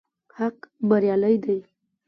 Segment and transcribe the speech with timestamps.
[0.37, 0.57] حق
[0.89, 1.57] بريالی دی